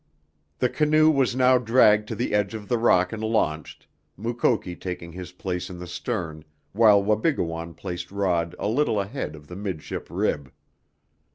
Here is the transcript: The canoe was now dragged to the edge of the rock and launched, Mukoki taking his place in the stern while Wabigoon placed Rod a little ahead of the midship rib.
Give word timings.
The 0.57 0.67
canoe 0.67 1.11
was 1.11 1.35
now 1.35 1.59
dragged 1.59 2.07
to 2.07 2.15
the 2.15 2.33
edge 2.33 2.55
of 2.55 2.67
the 2.67 2.79
rock 2.79 3.13
and 3.13 3.23
launched, 3.23 3.85
Mukoki 4.17 4.75
taking 4.75 5.11
his 5.11 5.31
place 5.31 5.69
in 5.69 5.77
the 5.77 5.85
stern 5.85 6.43
while 6.73 7.03
Wabigoon 7.03 7.75
placed 7.75 8.11
Rod 8.11 8.55
a 8.57 8.67
little 8.67 8.99
ahead 8.99 9.35
of 9.35 9.45
the 9.45 9.55
midship 9.55 10.07
rib. 10.09 10.51